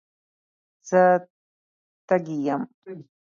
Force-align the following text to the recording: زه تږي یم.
زه 0.89 1.01
تږي 2.07 2.37
یم. 2.45 2.61